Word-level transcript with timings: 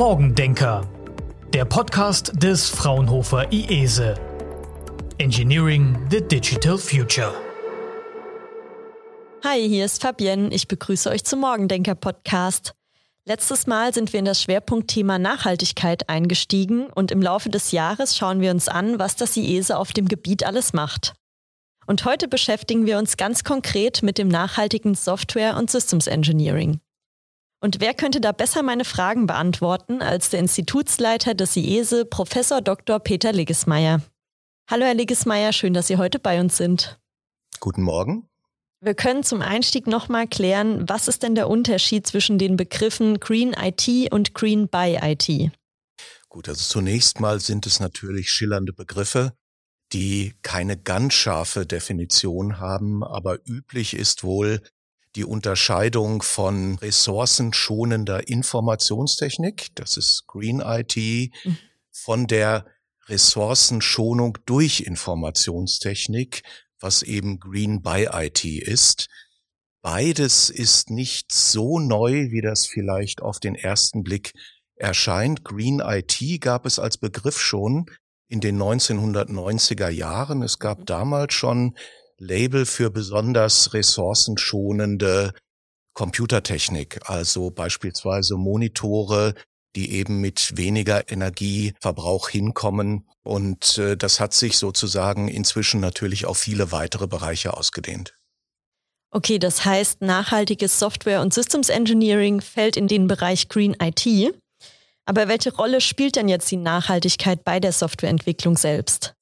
Morgendenker, 0.00 0.88
der 1.52 1.66
Podcast 1.66 2.32
des 2.42 2.70
Fraunhofer 2.70 3.52
IESE. 3.52 4.14
Engineering 5.18 5.94
the 6.10 6.22
Digital 6.22 6.78
Future. 6.78 7.34
Hi, 9.44 9.68
hier 9.68 9.84
ist 9.84 10.00
Fabienne. 10.00 10.54
Ich 10.54 10.68
begrüße 10.68 11.10
euch 11.10 11.24
zum 11.24 11.40
Morgendenker 11.40 11.94
Podcast. 11.94 12.72
Letztes 13.26 13.66
Mal 13.66 13.92
sind 13.92 14.14
wir 14.14 14.20
in 14.20 14.24
das 14.24 14.40
Schwerpunktthema 14.40 15.18
Nachhaltigkeit 15.18 16.08
eingestiegen 16.08 16.86
und 16.86 17.10
im 17.10 17.20
Laufe 17.20 17.50
des 17.50 17.70
Jahres 17.70 18.16
schauen 18.16 18.40
wir 18.40 18.52
uns 18.52 18.68
an, 18.68 18.98
was 18.98 19.16
das 19.16 19.36
IESE 19.36 19.76
auf 19.76 19.92
dem 19.92 20.08
Gebiet 20.08 20.46
alles 20.46 20.72
macht. 20.72 21.12
Und 21.86 22.06
heute 22.06 22.26
beschäftigen 22.26 22.86
wir 22.86 22.96
uns 22.96 23.18
ganz 23.18 23.44
konkret 23.44 24.02
mit 24.02 24.16
dem 24.16 24.28
nachhaltigen 24.28 24.94
Software- 24.94 25.58
und 25.58 25.70
Systems 25.70 26.06
Engineering. 26.06 26.80
Und 27.62 27.78
wer 27.80 27.92
könnte 27.92 28.22
da 28.22 28.32
besser 28.32 28.62
meine 28.62 28.86
Fragen 28.86 29.26
beantworten 29.26 30.00
als 30.00 30.30
der 30.30 30.40
Institutsleiter 30.40 31.34
des 31.34 31.56
IESE, 31.56 32.06
Professor 32.06 32.62
Dr. 32.62 32.98
Peter 33.00 33.32
Liggesmeier. 33.32 34.00
Hallo 34.70 34.86
Herr 34.86 34.94
Liggesmeier, 34.94 35.52
schön, 35.52 35.74
dass 35.74 35.86
Sie 35.86 35.98
heute 35.98 36.18
bei 36.18 36.40
uns 36.40 36.56
sind. 36.56 36.98
Guten 37.60 37.82
Morgen. 37.82 38.26
Wir 38.80 38.94
können 38.94 39.22
zum 39.24 39.42
Einstieg 39.42 39.86
nochmal 39.86 40.26
klären, 40.26 40.88
was 40.88 41.06
ist 41.06 41.22
denn 41.22 41.34
der 41.34 41.50
Unterschied 41.50 42.06
zwischen 42.06 42.38
den 42.38 42.56
Begriffen 42.56 43.20
Green 43.20 43.52
IT 43.52 44.10
und 44.10 44.32
Green 44.32 44.68
by 44.68 44.98
IT? 45.02 45.52
Gut, 46.30 46.48
also 46.48 46.64
zunächst 46.64 47.20
mal 47.20 47.40
sind 47.40 47.66
es 47.66 47.78
natürlich 47.78 48.30
schillernde 48.30 48.72
Begriffe, 48.72 49.34
die 49.92 50.32
keine 50.40 50.78
ganz 50.78 51.12
scharfe 51.12 51.66
Definition 51.66 52.58
haben, 52.58 53.04
aber 53.04 53.38
üblich 53.46 53.92
ist 53.92 54.24
wohl, 54.24 54.62
die 55.16 55.24
Unterscheidung 55.24 56.22
von 56.22 56.76
ressourcenschonender 56.76 58.28
Informationstechnik, 58.28 59.68
das 59.74 59.96
ist 59.96 60.24
Green 60.26 60.60
IT, 60.60 60.96
mhm. 60.96 61.58
von 61.90 62.26
der 62.26 62.66
Ressourcenschonung 63.08 64.38
durch 64.46 64.80
Informationstechnik, 64.80 66.42
was 66.78 67.02
eben 67.02 67.40
Green 67.40 67.82
by 67.82 68.08
IT 68.12 68.44
ist. 68.44 69.08
Beides 69.82 70.50
ist 70.50 70.90
nicht 70.90 71.32
so 71.32 71.78
neu, 71.78 72.30
wie 72.30 72.42
das 72.42 72.66
vielleicht 72.66 73.22
auf 73.22 73.40
den 73.40 73.54
ersten 73.54 74.02
Blick 74.04 74.32
erscheint. 74.76 75.44
Green 75.44 75.80
IT 75.80 76.40
gab 76.40 76.66
es 76.66 76.78
als 76.78 76.98
Begriff 76.98 77.40
schon 77.40 77.86
in 78.28 78.40
den 78.40 78.60
1990er 78.60 79.88
Jahren. 79.88 80.42
Es 80.42 80.58
gab 80.58 80.80
mhm. 80.80 80.84
damals 80.86 81.34
schon 81.34 81.76
Label 82.20 82.66
für 82.66 82.90
besonders 82.90 83.72
ressourcenschonende 83.72 85.32
Computertechnik, 85.94 87.00
also 87.08 87.50
beispielsweise 87.50 88.36
Monitore, 88.36 89.34
die 89.74 89.92
eben 89.92 90.20
mit 90.20 90.56
weniger 90.56 91.10
Energieverbrauch 91.10 92.28
hinkommen. 92.28 93.08
Und 93.22 93.78
äh, 93.78 93.96
das 93.96 94.20
hat 94.20 94.34
sich 94.34 94.58
sozusagen 94.58 95.28
inzwischen 95.28 95.80
natürlich 95.80 96.26
auf 96.26 96.38
viele 96.38 96.72
weitere 96.72 97.06
Bereiche 97.06 97.56
ausgedehnt. 97.56 98.16
Okay, 99.12 99.38
das 99.38 99.64
heißt, 99.64 100.02
nachhaltiges 100.02 100.78
Software- 100.78 101.20
und 101.20 101.34
Systems 101.34 101.68
Engineering 101.68 102.40
fällt 102.40 102.76
in 102.76 102.86
den 102.86 103.08
Bereich 103.08 103.48
Green 103.48 103.76
IT. 103.80 104.06
Aber 105.04 105.26
welche 105.26 105.52
Rolle 105.52 105.80
spielt 105.80 106.16
denn 106.16 106.28
jetzt 106.28 106.50
die 106.50 106.56
Nachhaltigkeit 106.56 107.42
bei 107.42 107.58
der 107.58 107.72
Softwareentwicklung 107.72 108.56
selbst? 108.56 109.14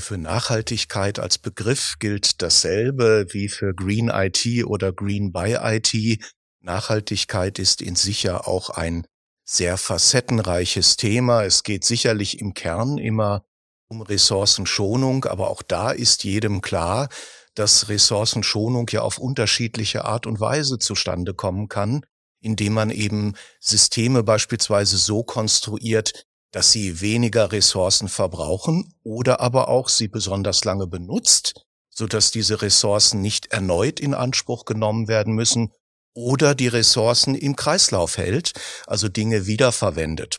Für 0.00 0.18
Nachhaltigkeit 0.18 1.20
als 1.20 1.38
Begriff 1.38 1.94
gilt 2.00 2.42
dasselbe 2.42 3.26
wie 3.30 3.48
für 3.48 3.74
Green 3.74 4.08
IT 4.08 4.64
oder 4.64 4.92
Green 4.92 5.32
by 5.32 5.56
IT. 5.60 6.24
Nachhaltigkeit 6.60 7.60
ist 7.60 7.80
in 7.80 7.94
sich 7.94 8.24
ja 8.24 8.44
auch 8.44 8.70
ein 8.70 9.06
sehr 9.44 9.76
facettenreiches 9.76 10.96
Thema. 10.96 11.44
Es 11.44 11.62
geht 11.62 11.84
sicherlich 11.84 12.40
im 12.40 12.54
Kern 12.54 12.98
immer 12.98 13.44
um 13.88 14.02
Ressourcenschonung, 14.02 15.26
aber 15.26 15.48
auch 15.48 15.62
da 15.62 15.92
ist 15.92 16.24
jedem 16.24 16.60
klar, 16.60 17.08
dass 17.54 17.88
Ressourcenschonung 17.88 18.88
ja 18.90 19.02
auf 19.02 19.18
unterschiedliche 19.18 20.04
Art 20.04 20.26
und 20.26 20.40
Weise 20.40 20.78
zustande 20.78 21.34
kommen 21.34 21.68
kann, 21.68 22.04
indem 22.40 22.72
man 22.72 22.90
eben 22.90 23.34
Systeme 23.60 24.24
beispielsweise 24.24 24.96
so 24.96 25.22
konstruiert, 25.22 26.26
dass 26.54 26.70
sie 26.70 27.00
weniger 27.00 27.50
Ressourcen 27.50 28.08
verbrauchen 28.08 28.94
oder 29.02 29.40
aber 29.40 29.66
auch 29.66 29.88
sie 29.88 30.06
besonders 30.06 30.64
lange 30.64 30.86
benutzt, 30.86 31.66
so 31.90 32.06
dass 32.06 32.30
diese 32.30 32.62
Ressourcen 32.62 33.20
nicht 33.20 33.46
erneut 33.46 33.98
in 33.98 34.14
Anspruch 34.14 34.64
genommen 34.64 35.08
werden 35.08 35.34
müssen 35.34 35.72
oder 36.14 36.54
die 36.54 36.68
Ressourcen 36.68 37.34
im 37.34 37.56
Kreislauf 37.56 38.18
hält, 38.18 38.52
also 38.86 39.08
Dinge 39.08 39.46
wiederverwendet. 39.48 40.36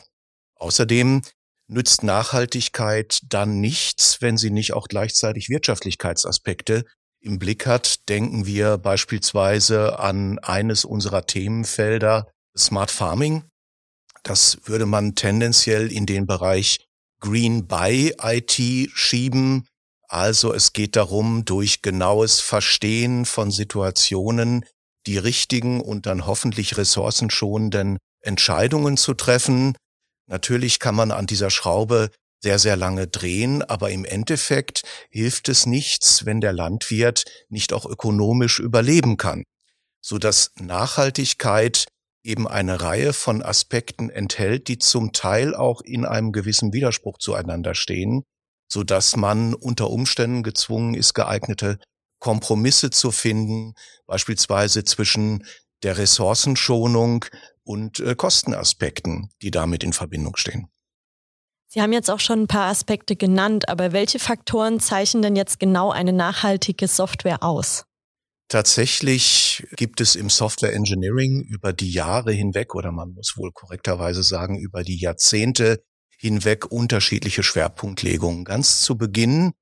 Außerdem 0.55 1.21
nützt 1.67 2.01
Nachhaltigkeit 2.01 3.19
dann 3.27 3.59
nichts, 3.59 4.21
wenn 4.21 4.37
sie 4.37 4.51
nicht 4.51 4.71
auch 4.71 4.87
gleichzeitig 4.87 5.49
Wirtschaftlichkeitsaspekte 5.49 6.85
im 7.19 7.39
Blick 7.39 7.65
hat. 7.65 8.07
Denken 8.07 8.45
wir 8.45 8.77
beispielsweise 8.77 9.99
an 9.99 10.39
eines 10.39 10.85
unserer 10.85 11.25
Themenfelder 11.25 12.31
Smart 12.57 12.91
Farming. 12.91 13.43
Das 14.25 14.57
würde 14.63 14.87
man 14.87 15.13
tendenziell 15.13 15.91
in 15.91 16.07
den 16.07 16.25
Bereich 16.25 16.79
Green 17.19 17.67
by 17.67 18.11
IT 18.19 18.89
schieben. 18.93 19.67
Also 20.07 20.51
es 20.51 20.73
geht 20.73 20.95
darum, 20.95 21.45
durch 21.45 21.83
genaues 21.83 22.41
Verstehen 22.41 23.25
von 23.25 23.51
Situationen 23.51 24.65
die 25.05 25.19
richtigen 25.19 25.79
und 25.79 26.07
dann 26.07 26.25
hoffentlich 26.25 26.75
ressourcenschonenden 26.75 27.99
Entscheidungen 28.21 28.97
zu 28.97 29.13
treffen. 29.13 29.77
Natürlich 30.27 30.79
kann 30.79 30.95
man 30.95 31.11
an 31.11 31.27
dieser 31.27 31.51
Schraube 31.51 32.09
sehr, 32.41 32.57
sehr 32.57 32.75
lange 32.75 33.05
drehen, 33.07 33.61
aber 33.61 33.91
im 33.91 34.05
Endeffekt 34.05 34.81
hilft 35.11 35.49
es 35.49 35.67
nichts, 35.67 36.25
wenn 36.25 36.41
der 36.41 36.53
Landwirt 36.53 37.25
nicht 37.49 37.73
auch 37.73 37.85
ökonomisch 37.85 38.59
überleben 38.59 39.17
kann, 39.17 39.43
so 40.01 40.17
dass 40.17 40.51
Nachhaltigkeit 40.59 41.85
eben 42.25 42.47
eine 42.47 42.81
Reihe 42.81 43.13
von 43.13 43.41
Aspekten 43.41 44.09
enthält, 44.09 44.67
die 44.67 44.77
zum 44.77 45.11
Teil 45.11 45.55
auch 45.55 45.81
in 45.81 46.05
einem 46.05 46.31
gewissen 46.31 46.73
Widerspruch 46.73 47.17
zueinander 47.19 47.75
stehen, 47.75 48.23
so 48.67 48.83
dass 48.83 49.15
man 49.15 49.53
unter 49.53 49.89
Umständen 49.89 50.43
gezwungen 50.43 50.95
ist, 50.95 51.13
geeignete 51.13 51.77
Kompromisse 52.19 52.89
zu 52.89 53.11
finden, 53.11 53.73
beispielsweise 54.07 54.83
zwischen 54.83 55.45
der 55.83 55.97
Ressourcenschonung 55.97 57.25
und 57.63 57.99
äh, 57.99 58.15
Kostenaspekten, 58.15 59.29
die 59.41 59.51
damit 59.51 59.83
in 59.83 59.93
Verbindung 59.93 60.35
stehen. 60.35 60.67
Sie 61.67 61.81
haben 61.81 61.93
jetzt 61.93 62.09
auch 62.09 62.19
schon 62.19 62.43
ein 62.43 62.47
paar 62.47 62.69
Aspekte 62.69 63.15
genannt, 63.15 63.69
aber 63.69 63.91
welche 63.91 64.17
Faktoren 64.17 64.79
zeichnen 64.79 65.21
denn 65.21 65.35
jetzt 65.35 65.59
genau 65.59 65.91
eine 65.91 66.13
nachhaltige 66.13 66.87
Software 66.87 67.43
aus? 67.43 67.85
Tatsächlich 68.47 69.65
gibt 69.75 70.01
es 70.01 70.15
im 70.15 70.29
Software 70.29 70.73
Engineering 70.73 71.41
über 71.41 71.73
die 71.73 71.91
Jahre 71.91 72.31
hinweg 72.31 72.75
oder 72.75 72.91
man 72.91 73.13
muss 73.13 73.33
wohl 73.37 73.51
korrekterweise 73.51 74.21
sagen 74.21 74.59
über 74.59 74.83
die 74.83 74.99
Jahrzehnte 74.99 75.83
hinweg 76.17 76.65
unterschiedliche 76.71 77.41
Schwerpunktlegungen. 77.41 78.45
Ganz 78.45 78.81
zu 78.81 78.97
Beginn 78.97 79.53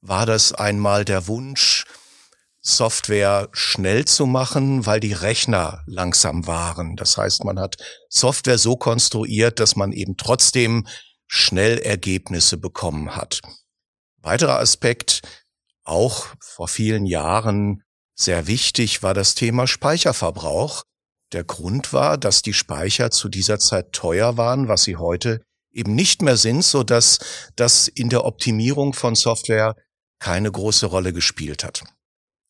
war 0.00 0.24
das 0.24 0.52
einmal 0.52 1.04
der 1.04 1.26
Wunsch, 1.26 1.84
Software 2.60 3.48
schnell 3.52 4.04
zu 4.04 4.26
machen, 4.26 4.84
weil 4.84 5.00
die 5.00 5.12
Rechner 5.12 5.82
langsam 5.86 6.46
waren. 6.46 6.96
Das 6.96 7.16
heißt, 7.16 7.44
man 7.44 7.58
hat 7.58 7.76
Software 8.08 8.58
so 8.58 8.76
konstruiert, 8.76 9.58
dass 9.58 9.74
man 9.74 9.90
eben 9.92 10.16
trotzdem 10.16 10.86
schnell 11.26 11.78
Ergebnisse 11.78 12.56
bekommen 12.56 13.16
hat. 13.16 13.40
Weiterer 14.18 14.58
Aspekt, 14.58 15.22
auch 15.84 16.26
vor 16.40 16.68
vielen 16.68 17.06
Jahren 17.06 17.82
sehr 18.18 18.46
wichtig 18.46 19.02
war 19.02 19.14
das 19.14 19.34
Thema 19.34 19.66
Speicherverbrauch. 19.66 20.82
Der 21.32 21.44
Grund 21.44 21.92
war, 21.92 22.18
dass 22.18 22.42
die 22.42 22.54
Speicher 22.54 23.10
zu 23.10 23.28
dieser 23.28 23.58
Zeit 23.58 23.92
teuer 23.92 24.36
waren, 24.36 24.66
was 24.66 24.82
sie 24.82 24.96
heute 24.96 25.40
eben 25.70 25.94
nicht 25.94 26.22
mehr 26.22 26.36
sind, 26.36 26.64
so 26.64 26.82
dass 26.82 27.20
das 27.54 27.86
in 27.86 28.08
der 28.08 28.24
Optimierung 28.24 28.92
von 28.92 29.14
Software 29.14 29.76
keine 30.18 30.50
große 30.50 30.86
Rolle 30.86 31.12
gespielt 31.12 31.62
hat. 31.62 31.84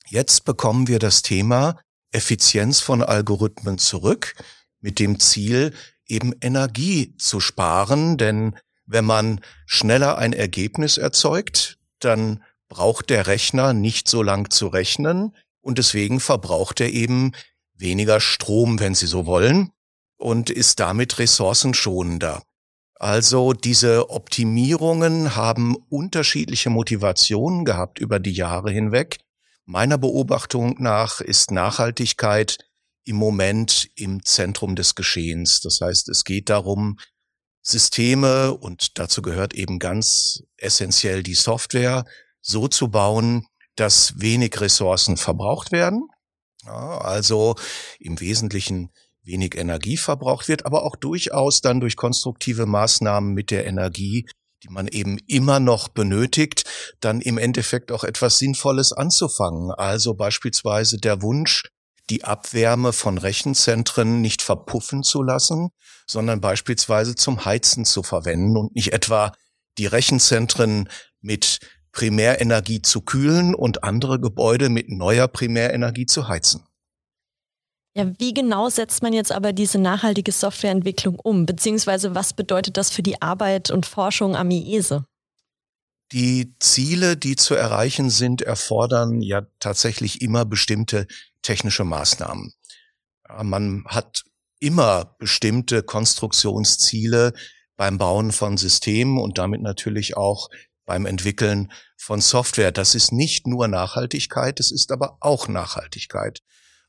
Jetzt 0.06 0.46
bekommen 0.46 0.88
wir 0.88 0.98
das 0.98 1.20
Thema 1.22 1.78
Effizienz 2.12 2.80
von 2.80 3.02
Algorithmen 3.02 3.76
zurück 3.76 4.34
mit 4.80 4.98
dem 4.98 5.20
Ziel, 5.20 5.74
eben 6.06 6.32
Energie 6.40 7.14
zu 7.18 7.40
sparen, 7.40 8.16
denn 8.16 8.56
wenn 8.86 9.04
man 9.04 9.42
schneller 9.66 10.16
ein 10.16 10.32
Ergebnis 10.32 10.96
erzeugt, 10.96 11.78
dann 11.98 12.42
braucht 12.68 13.10
der 13.10 13.26
Rechner 13.26 13.74
nicht 13.74 14.08
so 14.08 14.22
lang 14.22 14.50
zu 14.50 14.68
rechnen, 14.68 15.36
und 15.60 15.78
deswegen 15.78 16.20
verbraucht 16.20 16.80
er 16.80 16.90
eben 16.90 17.32
weniger 17.74 18.20
Strom, 18.20 18.80
wenn 18.80 18.94
Sie 18.94 19.06
so 19.06 19.26
wollen, 19.26 19.70
und 20.16 20.50
ist 20.50 20.80
damit 20.80 21.18
ressourcenschonender. 21.18 22.42
Also 22.94 23.52
diese 23.52 24.10
Optimierungen 24.10 25.36
haben 25.36 25.76
unterschiedliche 25.88 26.70
Motivationen 26.70 27.64
gehabt 27.64 28.00
über 28.00 28.18
die 28.18 28.32
Jahre 28.32 28.72
hinweg. 28.72 29.18
Meiner 29.64 29.98
Beobachtung 29.98 30.74
nach 30.80 31.20
ist 31.20 31.52
Nachhaltigkeit 31.52 32.58
im 33.04 33.16
Moment 33.16 33.88
im 33.94 34.24
Zentrum 34.24 34.74
des 34.74 34.96
Geschehens. 34.96 35.60
Das 35.60 35.80
heißt, 35.80 36.08
es 36.08 36.24
geht 36.24 36.48
darum, 36.48 36.98
Systeme, 37.62 38.54
und 38.54 38.98
dazu 38.98 39.22
gehört 39.22 39.54
eben 39.54 39.78
ganz 39.78 40.42
essentiell 40.56 41.22
die 41.22 41.34
Software, 41.34 42.04
so 42.40 42.66
zu 42.66 42.88
bauen, 42.88 43.46
dass 43.78 44.20
wenig 44.20 44.60
Ressourcen 44.60 45.16
verbraucht 45.16 45.72
werden. 45.72 46.08
Ja, 46.64 46.98
also 46.98 47.54
im 47.98 48.20
Wesentlichen 48.20 48.90
wenig 49.22 49.56
Energie 49.56 49.96
verbraucht 49.96 50.48
wird, 50.48 50.66
aber 50.66 50.84
auch 50.84 50.96
durchaus 50.96 51.60
dann 51.60 51.80
durch 51.80 51.96
konstruktive 51.96 52.66
Maßnahmen 52.66 53.34
mit 53.34 53.50
der 53.50 53.66
Energie, 53.66 54.26
die 54.64 54.68
man 54.70 54.88
eben 54.88 55.18
immer 55.28 55.60
noch 55.60 55.88
benötigt, 55.88 56.64
dann 57.00 57.20
im 57.20 57.38
Endeffekt 57.38 57.92
auch 57.92 58.04
etwas 58.04 58.38
Sinnvolles 58.38 58.92
anzufangen. 58.92 59.70
Also 59.70 60.14
beispielsweise 60.14 60.98
der 60.98 61.22
Wunsch, 61.22 61.62
die 62.10 62.24
Abwärme 62.24 62.92
von 62.92 63.18
Rechenzentren 63.18 64.20
nicht 64.20 64.42
verpuffen 64.42 65.02
zu 65.02 65.22
lassen, 65.22 65.68
sondern 66.06 66.40
beispielsweise 66.40 67.14
zum 67.14 67.44
Heizen 67.44 67.84
zu 67.84 68.02
verwenden 68.02 68.56
und 68.56 68.74
nicht 68.74 68.92
etwa 68.92 69.32
die 69.76 69.86
Rechenzentren 69.86 70.88
mit 71.20 71.60
Primärenergie 71.98 72.80
zu 72.80 73.00
kühlen 73.00 73.56
und 73.56 73.82
andere 73.82 74.20
Gebäude 74.20 74.68
mit 74.68 74.88
neuer 74.88 75.26
Primärenergie 75.26 76.06
zu 76.06 76.28
heizen. 76.28 76.62
Ja, 77.96 78.06
wie 78.20 78.32
genau 78.32 78.68
setzt 78.68 79.02
man 79.02 79.12
jetzt 79.12 79.32
aber 79.32 79.52
diese 79.52 79.80
nachhaltige 79.80 80.30
Softwareentwicklung 80.30 81.18
um? 81.18 81.44
Beziehungsweise 81.44 82.14
was 82.14 82.34
bedeutet 82.34 82.76
das 82.76 82.90
für 82.90 83.02
die 83.02 83.20
Arbeit 83.20 83.72
und 83.72 83.84
Forschung 83.84 84.36
am 84.36 84.48
IESE? 84.48 85.06
Die 86.12 86.54
Ziele, 86.60 87.16
die 87.16 87.34
zu 87.34 87.56
erreichen 87.56 88.10
sind, 88.10 88.42
erfordern 88.42 89.20
ja 89.20 89.42
tatsächlich 89.58 90.22
immer 90.22 90.44
bestimmte 90.44 91.08
technische 91.42 91.82
Maßnahmen. 91.82 92.52
Man 93.42 93.84
hat 93.88 94.22
immer 94.60 95.16
bestimmte 95.18 95.82
Konstruktionsziele 95.82 97.32
beim 97.76 97.98
Bauen 97.98 98.30
von 98.30 98.56
Systemen 98.56 99.18
und 99.18 99.38
damit 99.38 99.62
natürlich 99.62 100.16
auch 100.16 100.48
beim 100.88 101.04
Entwickeln 101.04 101.70
von 101.98 102.20
Software. 102.20 102.72
Das 102.72 102.94
ist 102.94 103.12
nicht 103.12 103.46
nur 103.46 103.68
Nachhaltigkeit, 103.68 104.58
es 104.58 104.72
ist 104.72 104.90
aber 104.90 105.18
auch 105.20 105.46
Nachhaltigkeit. 105.46 106.40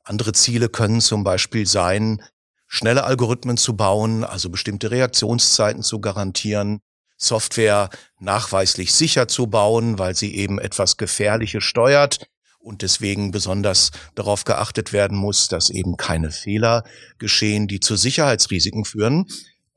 Andere 0.05 0.31
Ziele 0.31 0.69
können 0.69 1.01
zum 1.01 1.25
Beispiel 1.25 1.67
sein, 1.67 2.23
schnelle 2.65 3.03
Algorithmen 3.03 3.57
zu 3.57 3.75
bauen, 3.75 4.23
also 4.23 4.49
bestimmte 4.49 4.89
Reaktionszeiten 4.89 5.83
zu 5.83 5.99
garantieren, 5.99 6.79
Software 7.17 7.89
nachweislich 8.19 8.93
sicher 8.93 9.27
zu 9.27 9.47
bauen, 9.47 9.99
weil 9.99 10.15
sie 10.15 10.33
eben 10.33 10.59
etwas 10.59 10.95
Gefährliches 10.95 11.65
steuert 11.65 12.25
und 12.59 12.81
deswegen 12.81 13.31
besonders 13.31 13.91
darauf 14.15 14.45
geachtet 14.45 14.93
werden 14.93 15.17
muss, 15.17 15.49
dass 15.49 15.69
eben 15.69 15.97
keine 15.97 16.31
Fehler 16.31 16.85
geschehen, 17.17 17.67
die 17.67 17.81
zu 17.81 17.97
Sicherheitsrisiken 17.97 18.85
führen. 18.85 19.27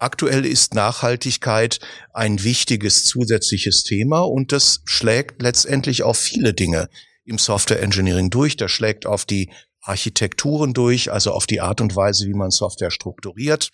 Aktuell 0.03 0.45
ist 0.45 0.75
Nachhaltigkeit 0.75 1.79
ein 2.13 2.43
wichtiges 2.43 3.05
zusätzliches 3.05 3.85
Thema 3.85 4.23
und 4.23 4.51
das 4.51 4.83
schlägt 4.85 5.41
letztendlich 5.41 6.03
auf 6.03 6.19
viele 6.19 6.55
Dinge 6.55 6.89
im 7.25 7.39
Software 7.39 7.81
Engineering 7.81 8.29
durch. 8.29 8.57
Das 8.57 8.73
schlägt 8.73 9.07
auf 9.07 9.25
die 9.25 9.53
Architekturen 9.81 10.73
durch, 10.73 11.13
also 11.13 11.31
auf 11.31 11.47
die 11.47 11.61
Art 11.61 11.81
und 11.81 11.95
Weise, 11.95 12.27
wie 12.27 12.35
man 12.35 12.51
Software 12.51 12.91
strukturiert. 12.91 13.69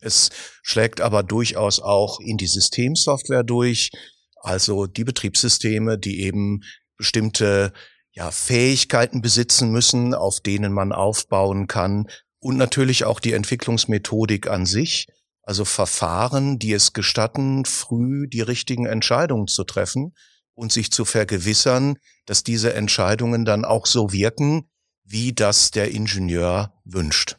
Es 0.00 0.28
schlägt 0.62 1.00
aber 1.00 1.22
durchaus 1.22 1.80
auch 1.80 2.20
in 2.20 2.36
die 2.36 2.46
Systemsoftware 2.46 3.42
durch, 3.42 3.90
also 4.36 4.86
die 4.86 5.04
Betriebssysteme, 5.04 5.96
die 5.96 6.20
eben 6.20 6.60
bestimmte 6.98 7.72
ja, 8.12 8.30
Fähigkeiten 8.30 9.22
besitzen 9.22 9.70
müssen, 9.70 10.12
auf 10.12 10.40
denen 10.40 10.74
man 10.74 10.92
aufbauen 10.92 11.68
kann 11.68 12.06
und 12.38 12.58
natürlich 12.58 13.04
auch 13.04 13.18
die 13.18 13.32
Entwicklungsmethodik 13.32 14.46
an 14.46 14.66
sich, 14.66 15.06
also 15.42 15.64
Verfahren, 15.64 16.58
die 16.58 16.72
es 16.72 16.92
gestatten, 16.92 17.64
früh 17.64 18.28
die 18.28 18.40
richtigen 18.40 18.86
Entscheidungen 18.86 19.46
zu 19.46 19.64
treffen 19.64 20.14
und 20.54 20.72
sich 20.72 20.92
zu 20.92 21.04
vergewissern, 21.04 21.96
dass 22.26 22.44
diese 22.44 22.74
Entscheidungen 22.74 23.44
dann 23.44 23.64
auch 23.64 23.86
so 23.86 24.12
wirken, 24.12 24.68
wie 25.04 25.32
das 25.32 25.70
der 25.70 25.90
Ingenieur 25.90 26.74
wünscht. 26.84 27.36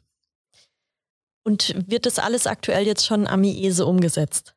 Und 1.44 1.76
wird 1.88 2.06
das 2.06 2.20
alles 2.20 2.48
aktuell 2.48 2.86
jetzt 2.86 3.06
schon 3.06 3.28
am 3.28 3.44
IESE 3.44 3.86
umgesetzt? 3.86 4.56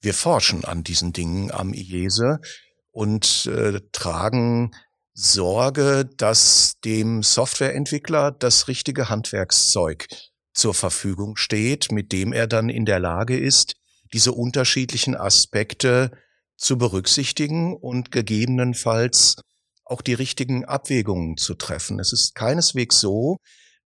Wir 0.00 0.14
forschen 0.14 0.64
an 0.64 0.84
diesen 0.84 1.12
Dingen 1.12 1.50
am 1.50 1.72
IESE 1.72 2.40
und 2.90 3.46
äh, 3.46 3.80
tragen 3.92 4.72
Sorge, 5.14 6.04
dass 6.16 6.74
dem 6.84 7.22
Softwareentwickler 7.22 8.32
das 8.32 8.68
richtige 8.68 9.08
Handwerkszeug 9.08 10.06
zur 10.54 10.74
Verfügung 10.74 11.36
steht, 11.36 11.92
mit 11.92 12.12
dem 12.12 12.32
er 12.32 12.46
dann 12.46 12.68
in 12.68 12.86
der 12.86 13.00
Lage 13.00 13.38
ist, 13.38 13.74
diese 14.12 14.32
unterschiedlichen 14.32 15.16
Aspekte 15.16 16.12
zu 16.56 16.78
berücksichtigen 16.78 17.76
und 17.76 18.12
gegebenenfalls 18.12 19.36
auch 19.84 20.00
die 20.00 20.14
richtigen 20.14 20.64
Abwägungen 20.64 21.36
zu 21.36 21.54
treffen. 21.54 21.98
Es 21.98 22.12
ist 22.12 22.34
keineswegs 22.34 23.00
so, 23.00 23.38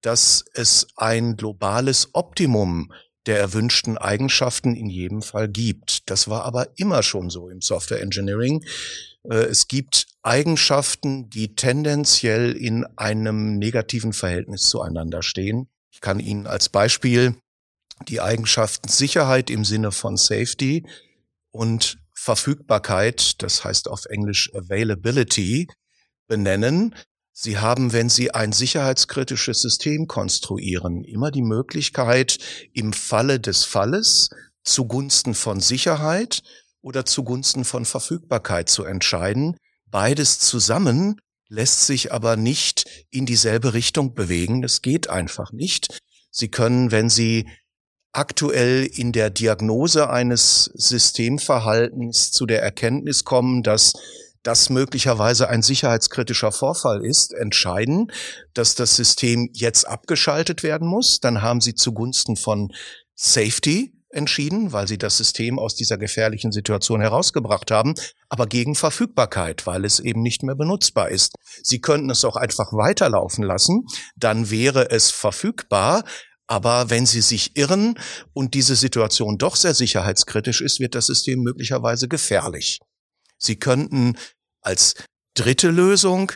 dass 0.02 0.46
es 0.54 0.88
ein 0.96 1.38
globales 1.38 2.10
Optimum 2.14 2.92
der 3.26 3.40
erwünschten 3.40 3.98
Eigenschaften 3.98 4.76
in 4.76 4.90
jedem 4.90 5.22
Fall 5.22 5.50
gibt. 5.50 6.10
Das 6.10 6.28
war 6.30 6.46
aber 6.46 6.70
immer 6.78 7.04
schon 7.04 7.30
so 7.30 7.50
im 7.50 7.62
Software 7.62 8.02
Engineering. 8.02 8.64
Äh, 9.24 9.46
es 9.46 9.68
gibt 9.68 10.08
Eigenschaften, 10.22 11.30
die 11.30 11.56
tendenziell 11.56 12.54
in 12.54 12.86
einem 12.96 13.58
negativen 13.58 14.14
Verhältnis 14.14 14.64
zueinander 14.64 15.24
stehen. 15.24 15.68
Ich 15.98 16.02
kann 16.02 16.20
Ihnen 16.20 16.46
als 16.46 16.70
Beispiel 16.70 17.34
die 18.08 18.22
Eigenschaften 18.22 18.88
Sicherheit 18.88 19.50
im 19.50 19.66
Sinne 19.66 19.92
von 19.92 20.16
Safety 20.16 20.86
und 21.50 21.98
Verfügbarkeit, 22.14 23.42
das 23.42 23.64
heißt 23.64 23.88
auf 23.88 24.06
Englisch 24.06 24.54
Availability, 24.54 25.68
benennen. 26.28 26.94
Sie 27.34 27.58
haben, 27.58 27.94
wenn 27.94 28.10
Sie 28.10 28.30
ein 28.30 28.52
sicherheitskritisches 28.52 29.60
System 29.60 30.06
konstruieren, 30.06 31.04
immer 31.04 31.32
die 31.32 31.42
Möglichkeit, 31.42 32.38
im 32.74 32.94
Falle 32.94 33.40
des 33.40 33.64
Falles 33.64 34.30
zugunsten 34.64 35.34
von 35.34 35.60
Sicherheit 35.60 36.44
oder 36.82 37.08
zugunsten 37.08 37.66
von 37.66 37.86
Verfügbarkeit 37.86 38.70
zu 38.70 38.84
entscheiden. 38.84 39.58
Beides 39.88 40.38
zusammen 40.38 41.20
lässt 41.50 41.86
sich 41.86 42.12
aber 42.12 42.36
nicht 42.36 42.86
in 43.10 43.26
dieselbe 43.26 43.74
Richtung 43.74 44.14
bewegen. 44.14 44.62
Das 44.62 44.82
geht 44.82 45.10
einfach 45.10 45.52
nicht. 45.52 46.00
Sie 46.30 46.50
können, 46.50 46.92
wenn 46.92 47.10
Sie 47.10 47.48
aktuell 48.12 48.86
in 48.86 49.12
der 49.12 49.30
Diagnose 49.30 50.10
eines 50.10 50.72
Systemverhaltens 50.74 52.32
zu 52.32 52.46
der 52.46 52.62
Erkenntnis 52.62 53.24
kommen, 53.24 53.64
dass 53.64 53.94
das 54.44 54.70
möglicherweise 54.70 55.50
ein 55.50 55.62
sicherheitskritischer 55.62 56.52
Vorfall 56.52 57.06
ist, 57.06 57.34
entscheiden, 57.34 58.12
dass 58.54 58.76
das 58.76 58.96
System 58.96 59.50
jetzt 59.54 59.86
abgeschaltet 59.86 60.64
werden 60.64 60.88
muss. 60.88 61.20
Dann 61.20 61.42
haben 61.42 61.60
Sie 61.60 61.76
zugunsten 61.76 62.38
von 62.38 62.72
Safety 63.14 63.97
entschieden, 64.18 64.74
weil 64.74 64.88
sie 64.88 64.98
das 64.98 65.18
System 65.18 65.60
aus 65.60 65.76
dieser 65.76 65.98
gefährlichen 65.98 66.52
Situation 66.52 67.00
herausgebracht 67.00 67.72
haben, 67.72 67.94
aber 68.28 68.48
gegen 68.48 68.76
Verfügbarkeit, 68.76 69.66
weil 69.66 69.86
es 69.86 70.00
eben 70.00 70.22
nicht 70.22 70.44
mehr 70.44 70.56
benutzbar 70.56 71.10
ist. 71.10 71.36
Sie 71.64 71.80
könnten 71.80 72.10
es 72.10 72.26
auch 72.26 72.36
einfach 72.36 72.74
weiterlaufen 72.74 73.44
lassen, 73.44 73.86
dann 74.18 74.50
wäre 74.50 74.90
es 74.92 75.12
verfügbar, 75.12 76.04
aber 76.48 76.90
wenn 76.90 77.06
Sie 77.06 77.22
sich 77.22 77.58
irren 77.58 78.00
und 78.34 78.54
diese 78.54 78.76
Situation 78.76 79.38
doch 79.38 79.56
sehr 79.56 79.74
sicherheitskritisch 79.74 80.62
ist, 80.62 80.80
wird 80.80 80.96
das 80.96 81.06
System 81.08 81.42
möglicherweise 81.42 82.08
gefährlich. 82.08 82.80
Sie 83.38 83.58
könnten 83.58 84.18
als 84.62 84.96
dritte 85.36 85.70
Lösung 85.70 86.32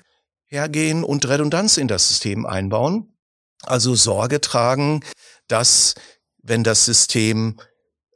hergehen 0.45 1.03
und 1.03 1.27
Redundanz 1.27 1.77
in 1.77 1.87
das 1.87 2.09
System 2.09 2.45
einbauen. 2.45 3.17
Also 3.63 3.95
Sorge 3.95 4.41
tragen, 4.41 5.01
dass 5.47 5.95
wenn 6.43 6.63
das 6.63 6.85
System 6.85 7.57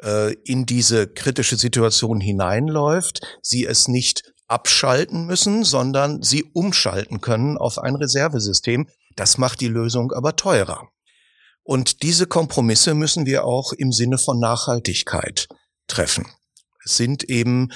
äh, 0.05 0.33
in 0.43 0.65
diese 0.65 1.07
kritische 1.07 1.57
Situation 1.57 2.21
hineinläuft, 2.21 3.21
sie 3.41 3.65
es 3.65 3.87
nicht 3.87 4.23
abschalten 4.47 5.25
müssen, 5.25 5.63
sondern 5.63 6.21
sie 6.21 6.43
umschalten 6.43 7.19
können 7.19 7.57
auf 7.57 7.79
ein 7.79 7.95
Reservesystem. 7.95 8.87
Das 9.15 9.37
macht 9.37 9.61
die 9.61 9.67
Lösung 9.67 10.11
aber 10.11 10.35
teurer. 10.35 10.89
Und 11.63 12.03
diese 12.03 12.27
Kompromisse 12.27 12.93
müssen 12.93 13.25
wir 13.25 13.43
auch 13.45 13.73
im 13.73 13.91
Sinne 13.91 14.19
von 14.19 14.39
Nachhaltigkeit 14.39 15.47
treffen. 15.87 16.27
Es 16.83 16.97
sind 16.97 17.23
eben 17.23 17.69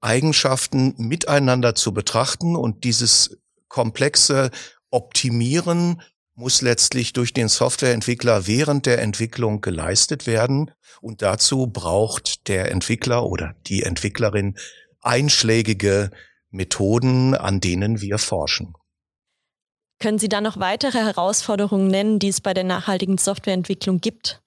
Eigenschaften 0.00 0.94
miteinander 0.96 1.74
zu 1.74 1.92
betrachten 1.92 2.56
und 2.56 2.84
dieses 2.84 3.36
komplexe 3.68 4.50
Optimieren 4.90 6.00
muss 6.34 6.62
letztlich 6.62 7.12
durch 7.12 7.32
den 7.32 7.48
Softwareentwickler 7.48 8.46
während 8.46 8.86
der 8.86 9.00
Entwicklung 9.00 9.60
geleistet 9.60 10.26
werden. 10.26 10.70
Und 11.00 11.22
dazu 11.22 11.66
braucht 11.66 12.48
der 12.48 12.70
Entwickler 12.70 13.24
oder 13.24 13.54
die 13.66 13.82
Entwicklerin 13.82 14.56
einschlägige 15.00 16.10
Methoden, 16.50 17.34
an 17.34 17.60
denen 17.60 18.00
wir 18.00 18.18
forschen. 18.18 18.74
Können 20.00 20.18
Sie 20.18 20.28
da 20.28 20.40
noch 20.40 20.58
weitere 20.58 20.98
Herausforderungen 20.98 21.88
nennen, 21.88 22.18
die 22.18 22.28
es 22.28 22.40
bei 22.40 22.52
der 22.52 22.64
nachhaltigen 22.64 23.18
Softwareentwicklung 23.18 24.00
gibt? 24.00 24.42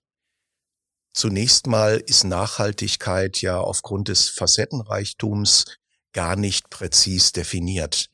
Zunächst 1.13 1.67
mal 1.67 1.97
ist 2.05 2.25
Nachhaltigkeit 2.25 3.41
ja 3.41 3.59
aufgrund 3.59 4.09
des 4.09 4.29
Facettenreichtums 4.29 5.65
gar 6.13 6.35
nicht 6.35 6.69
präzis 6.69 7.31
definiert. 7.31 8.09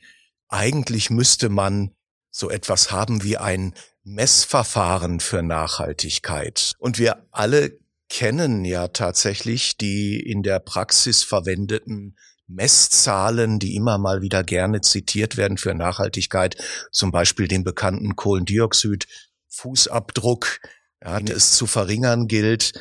Eigentlich 0.48 1.10
müsste 1.10 1.50
man 1.50 1.94
so 2.34 2.50
etwas 2.50 2.92
haben 2.92 3.24
wie 3.24 3.38
ein 3.38 3.74
Messverfahren 4.04 5.22
für 5.22 5.44
Nachhaltigkeit. 5.44 6.74
Und 6.80 7.00
wir 7.00 7.26
alle 7.32 7.80
kennen 8.10 8.66
ja 8.66 8.90
tatsächlich 8.90 9.78
die 9.78 10.20
in 10.20 10.44
der 10.44 10.60
Praxis 10.60 11.24
verwendeten 11.24 12.18
Messzahlen, 12.48 13.60
die 13.60 13.76
immer 13.76 13.98
mal 13.98 14.22
wieder 14.22 14.44
gerne 14.44 14.82
zitiert 14.82 15.38
werden 15.38 15.58
für 15.58 15.74
Nachhaltigkeit, 15.74 16.58
zum 16.92 17.12
Beispiel 17.12 17.48
den 17.48 17.64
bekannten 17.64 18.16
Kohlendioxid-Fußabdruck, 18.16 20.60
ja, 21.02 21.20
den 21.20 21.36
es 21.36 21.56
zu 21.56 21.66
verringern 21.66 22.28
gilt. 22.28 22.74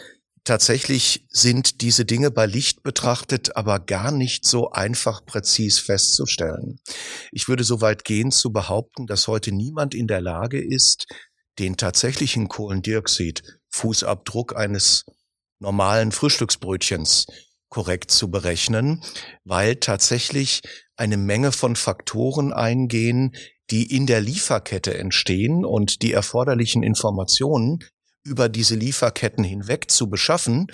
Tatsächlich 0.44 1.24
sind 1.28 1.82
diese 1.82 2.04
Dinge 2.04 2.32
bei 2.32 2.46
Licht 2.46 2.82
betrachtet 2.82 3.56
aber 3.56 3.78
gar 3.78 4.10
nicht 4.10 4.44
so 4.44 4.72
einfach 4.72 5.24
präzis 5.24 5.78
festzustellen. 5.78 6.80
Ich 7.30 7.46
würde 7.46 7.62
so 7.62 7.80
weit 7.80 8.04
gehen 8.04 8.32
zu 8.32 8.52
behaupten, 8.52 9.06
dass 9.06 9.28
heute 9.28 9.52
niemand 9.52 9.94
in 9.94 10.08
der 10.08 10.20
Lage 10.20 10.60
ist, 10.60 11.06
den 11.60 11.76
tatsächlichen 11.76 12.48
Kohlendioxid-Fußabdruck 12.48 14.56
eines 14.56 15.04
normalen 15.60 16.10
Frühstücksbrötchens 16.10 17.26
korrekt 17.68 18.10
zu 18.10 18.28
berechnen, 18.28 19.04
weil 19.44 19.76
tatsächlich 19.76 20.62
eine 20.96 21.16
Menge 21.16 21.52
von 21.52 21.76
Faktoren 21.76 22.52
eingehen, 22.52 23.36
die 23.70 23.94
in 23.94 24.06
der 24.06 24.20
Lieferkette 24.20 24.98
entstehen 24.98 25.64
und 25.64 26.02
die 26.02 26.12
erforderlichen 26.12 26.82
Informationen 26.82 27.78
über 28.24 28.48
diese 28.48 28.74
Lieferketten 28.74 29.44
hinweg 29.44 29.90
zu 29.90 30.08
beschaffen, 30.08 30.68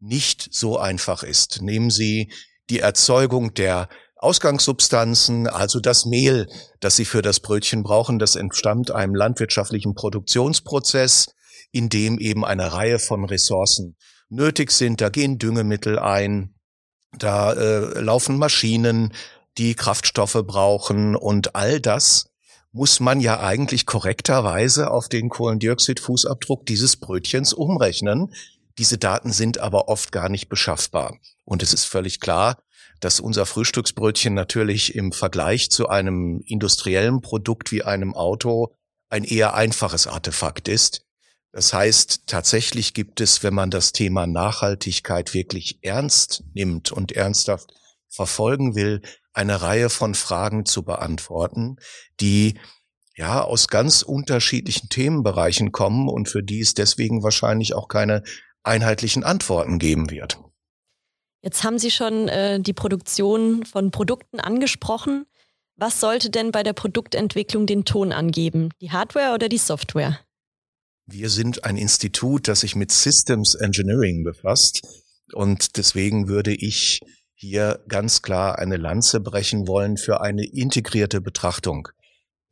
nicht 0.00 0.48
so 0.52 0.78
einfach 0.78 1.22
ist. 1.22 1.62
Nehmen 1.62 1.90
Sie 1.90 2.32
die 2.68 2.80
Erzeugung 2.80 3.54
der 3.54 3.88
Ausgangssubstanzen, 4.16 5.46
also 5.46 5.80
das 5.80 6.04
Mehl, 6.04 6.46
das 6.80 6.96
Sie 6.96 7.04
für 7.04 7.22
das 7.22 7.40
Brötchen 7.40 7.82
brauchen, 7.82 8.18
das 8.18 8.36
entstammt 8.36 8.90
einem 8.90 9.14
landwirtschaftlichen 9.14 9.94
Produktionsprozess, 9.94 11.34
in 11.72 11.88
dem 11.88 12.18
eben 12.18 12.44
eine 12.44 12.72
Reihe 12.72 12.98
von 12.98 13.24
Ressourcen 13.24 13.96
nötig 14.28 14.72
sind. 14.72 15.00
Da 15.00 15.08
gehen 15.08 15.38
Düngemittel 15.38 15.98
ein, 15.98 16.54
da 17.18 17.52
äh, 17.52 18.00
laufen 18.00 18.38
Maschinen, 18.38 19.14
die 19.58 19.74
Kraftstoffe 19.74 20.42
brauchen 20.46 21.16
und 21.16 21.54
all 21.54 21.80
das 21.80 22.29
muss 22.72 23.00
man 23.00 23.20
ja 23.20 23.40
eigentlich 23.40 23.86
korrekterweise 23.86 24.90
auf 24.90 25.08
den 25.08 25.28
Kohlendioxidfußabdruck 25.28 26.66
dieses 26.66 26.96
Brötchens 26.96 27.52
umrechnen. 27.52 28.32
Diese 28.78 28.98
Daten 28.98 29.32
sind 29.32 29.58
aber 29.58 29.88
oft 29.88 30.12
gar 30.12 30.28
nicht 30.28 30.48
beschaffbar. 30.48 31.18
Und 31.44 31.62
es 31.62 31.72
ist 31.72 31.84
völlig 31.84 32.20
klar, 32.20 32.62
dass 33.00 33.18
unser 33.18 33.46
Frühstücksbrötchen 33.46 34.34
natürlich 34.34 34.94
im 34.94 35.12
Vergleich 35.12 35.70
zu 35.70 35.88
einem 35.88 36.42
industriellen 36.46 37.20
Produkt 37.22 37.72
wie 37.72 37.82
einem 37.82 38.14
Auto 38.14 38.74
ein 39.08 39.24
eher 39.24 39.54
einfaches 39.54 40.06
Artefakt 40.06 40.68
ist. 40.68 41.04
Das 41.52 41.72
heißt, 41.72 42.26
tatsächlich 42.26 42.94
gibt 42.94 43.20
es, 43.20 43.42
wenn 43.42 43.54
man 43.54 43.70
das 43.70 43.92
Thema 43.92 44.26
Nachhaltigkeit 44.26 45.34
wirklich 45.34 45.80
ernst 45.82 46.44
nimmt 46.54 46.92
und 46.92 47.10
ernsthaft 47.12 47.72
verfolgen 48.08 48.76
will, 48.76 49.02
eine 49.32 49.62
Reihe 49.62 49.90
von 49.90 50.14
Fragen 50.14 50.66
zu 50.66 50.82
beantworten, 50.82 51.76
die 52.20 52.58
ja 53.16 53.42
aus 53.42 53.68
ganz 53.68 54.02
unterschiedlichen 54.02 54.88
Themenbereichen 54.88 55.72
kommen 55.72 56.08
und 56.08 56.28
für 56.28 56.42
die 56.42 56.60
es 56.60 56.74
deswegen 56.74 57.22
wahrscheinlich 57.22 57.74
auch 57.74 57.88
keine 57.88 58.22
einheitlichen 58.62 59.24
Antworten 59.24 59.78
geben 59.78 60.10
wird. 60.10 60.38
Jetzt 61.42 61.64
haben 61.64 61.78
Sie 61.78 61.90
schon 61.90 62.28
äh, 62.28 62.60
die 62.60 62.72
Produktion 62.72 63.64
von 63.64 63.90
Produkten 63.90 64.40
angesprochen. 64.40 65.26
Was 65.76 66.00
sollte 66.00 66.28
denn 66.28 66.52
bei 66.52 66.62
der 66.62 66.74
Produktentwicklung 66.74 67.66
den 67.66 67.86
Ton 67.86 68.12
angeben? 68.12 68.68
Die 68.82 68.90
Hardware 68.90 69.34
oder 69.34 69.48
die 69.48 69.58
Software? 69.58 70.20
Wir 71.06 71.30
sind 71.30 71.64
ein 71.64 71.76
Institut, 71.76 72.46
das 72.46 72.60
sich 72.60 72.76
mit 72.76 72.92
Systems 72.92 73.54
Engineering 73.54 74.22
befasst. 74.22 74.82
Und 75.32 75.76
deswegen 75.78 76.28
würde 76.28 76.54
ich 76.54 77.00
hier 77.40 77.82
ganz 77.88 78.20
klar 78.20 78.58
eine 78.58 78.76
Lanze 78.76 79.18
brechen 79.18 79.66
wollen 79.66 79.96
für 79.96 80.20
eine 80.20 80.44
integrierte 80.44 81.22
Betrachtung 81.22 81.88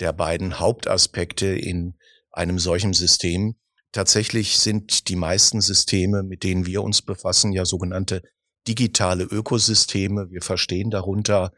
der 0.01 0.15
beiden 0.15 0.59
Hauptaspekte 0.59 1.47
in 1.47 1.95
einem 2.31 2.59
solchen 2.59 2.95
System. 2.95 3.57
Tatsächlich 3.93 4.59
sind 4.59 5.09
die 5.09 5.17
meisten 5.17 5.61
Systeme, 5.61 6.23
mit 6.23 6.43
denen 6.43 6.65
wir 6.65 6.83
uns 6.83 7.03
befassen, 7.03 7.53
ja 7.53 7.67
sogenannte 7.67 8.23
digitale 8.67 9.25
Ökosysteme. 9.25 10.31
Wir 10.31 10.41
verstehen 10.41 10.89
darunter 10.91 11.53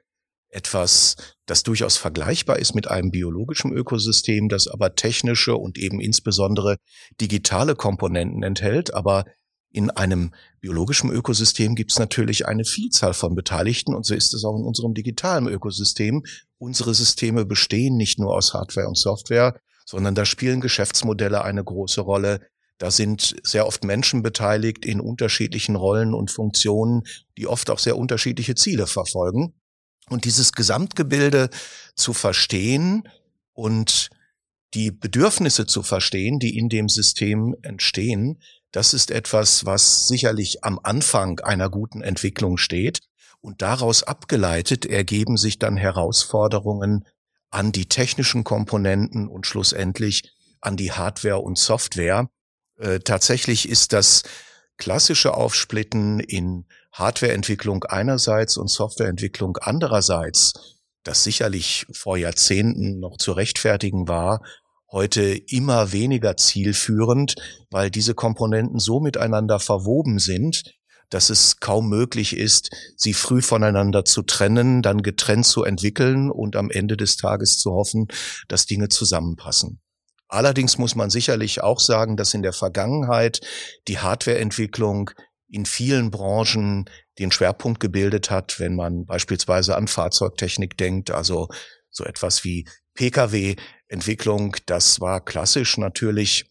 etwas, 0.49 1.15
das 1.47 1.63
durchaus 1.63 1.97
vergleichbar 1.97 2.59
ist 2.59 2.75
mit 2.75 2.89
einem 2.89 3.13
biologischen 3.13 3.73
Ökosystem, 3.73 4.49
das 4.49 4.67
aber 4.67 4.97
technische 4.97 5.55
und 5.55 5.79
eben 5.79 6.01
insbesondere 6.01 6.79
digitale 7.21 7.77
Komponenten 7.77 8.43
enthält. 8.43 8.93
Aber 8.93 9.25
in 9.73 9.91
einem 9.91 10.33
biologischen 10.61 11.11
Ökosystem 11.11 11.75
gibt 11.75 11.93
es 11.93 11.99
natürlich 11.99 12.47
eine 12.47 12.65
Vielzahl 12.65 13.15
von 13.15 13.35
Beteiligten 13.35 13.95
und 13.95 14.05
so 14.05 14.15
ist 14.15 14.35
es 14.35 14.45
auch 14.45 14.57
in 14.57 14.65
unserem 14.65 14.95
digitalen 14.95 15.47
Ökosystem. 15.47 16.25
Unsere 16.59 16.93
Systeme 16.95 17.45
bestehen 17.45 17.97
nicht 17.97 18.19
nur 18.19 18.35
aus 18.35 18.53
Hardware 18.53 18.89
und 18.89 18.99
Software, 18.99 19.61
sondern 19.87 20.15
da 20.15 20.25
spielen 20.25 20.61
Geschäftsmodelle 20.61 21.45
eine 21.45 21.63
große 21.63 22.01
Rolle. 22.01 22.41
Da 22.79 22.91
sind 22.91 23.37
sehr 23.45 23.67
oft 23.67 23.85
Menschen 23.85 24.23
beteiligt 24.23 24.85
in 24.85 25.01
unterschiedlichen 25.01 25.77
Rollen 25.77 26.15
und 26.15 26.31
Funktionen, 26.31 27.03
die 27.37 27.47
oft 27.47 27.71
auch 27.71 27.79
sehr 27.79 27.97
unterschiedliche 27.97 28.55
Ziele 28.55 28.87
verfolgen. 28.87 29.55
Und 30.09 30.25
dieses 30.25 30.53
Gesamtgebilde 30.53 31.51
zu 31.95 32.13
verstehen 32.13 33.09
und 33.53 34.11
die 34.75 34.91
Bedürfnisse 34.91 35.67
zu 35.67 35.83
verstehen, 35.83 36.39
die 36.39 36.57
in 36.57 36.69
dem 36.69 36.89
System 36.89 37.55
entstehen, 37.63 38.41
das 38.73 38.95
ist 38.95 39.11
etwas, 39.11 39.67
was 39.67 40.07
sicherlich 40.07 40.65
am 40.65 40.79
Anfang 40.83 41.41
einer 41.41 41.69
guten 41.69 42.03
Entwicklung 42.03 42.57
steht. 42.57 43.01
Und 43.41 43.63
daraus 43.63 44.03
abgeleitet 44.03 44.85
ergeben 44.85 45.37
sich 45.37 45.59
dann 45.59 45.77
Herausforderungen 45.77 47.07
an 47.51 47.73
die 47.73 47.87
technischen 47.87 48.45
Komponenten 48.45 49.29
und 49.29 49.47
schlussendlich 49.47 50.31
an 50.61 50.77
die 50.77 50.93
Hardware 50.93 51.41
und 51.41 51.59
Software. 51.59 52.29
Äh, 52.79 53.01
tatsächlich 53.01 53.69
ist 53.69 53.93
das 53.93 54.23
klassische 54.77 55.35
Aufsplitten 55.35 56.21
in 56.21 56.67
Hardwareentwicklung 56.93 57.85
einerseits 57.85 58.57
und 58.57 58.69
Softwareentwicklung 58.69 59.57
andererseits, 59.59 60.79
das 61.03 61.25
sicherlich 61.25 61.87
vor 61.93 62.17
Jahrzehnten 62.17 63.01
noch 63.01 63.17
zu 63.17 63.33
rechtfertigen 63.33 64.07
war, 64.07 64.43
heute 64.93 65.23
immer 65.23 65.93
weniger 65.93 66.37
zielführend, 66.37 67.35
weil 67.71 67.91
diese 67.91 68.15
Komponenten 68.15 68.79
so 68.79 69.01
miteinander 69.01 69.61
verwoben 69.61 70.19
sind, 70.19 70.63
dass 71.11 71.29
es 71.29 71.59
kaum 71.59 71.89
möglich 71.89 72.37
ist, 72.37 72.71
sie 72.97 73.15
früh 73.15 73.43
voneinander 73.43 74.05
zu 74.05 74.23
trennen, 74.23 74.81
dann 74.81 75.03
getrennt 75.03 75.47
zu 75.47 75.65
entwickeln 75.65 76.31
und 76.31 76.57
am 76.57 76.71
Ende 76.71 76.97
des 76.97 77.17
Tages 77.17 77.59
zu 77.59 77.73
hoffen, 77.73 78.07
dass 78.49 78.67
Dinge 78.67 78.89
zusammenpassen. 78.89 79.81
Allerdings 80.29 80.79
muss 80.79 80.95
man 80.95 81.11
sicherlich 81.11 81.61
auch 81.61 81.81
sagen, 81.81 82.17
dass 82.17 82.35
in 82.35 82.43
der 82.43 82.53
Vergangenheit 82.53 83.41
die 83.89 83.99
Hardwareentwicklung 83.99 85.11
in 85.49 85.67
vielen 85.67 86.13
Branchen 86.13 86.85
den 87.19 87.33
Schwerpunkt 87.33 87.81
gebildet 87.81 88.31
hat, 88.31 88.61
wenn 88.61 88.77
man 88.77 89.05
beispielsweise 89.07 89.77
an 89.77 89.89
Fahrzeugtechnik 89.89 90.77
denkt, 90.77 91.11
also 91.11 91.49
so 91.91 92.05
etwas 92.05 92.45
wie 92.45 92.69
Pkw-Entwicklung, 93.91 94.57
das 94.67 95.01
war 95.01 95.21
klassisch 95.21 95.77
natürlich 95.77 96.47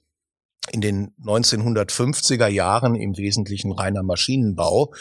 in 0.72 0.82
den 0.82 1.16
1950er 1.24 2.48
Jahren 2.48 2.96
im 2.96 3.18
Wesentlichen 3.18 3.72
reiner 3.72 4.04
Maschinenbau. 4.04 4.94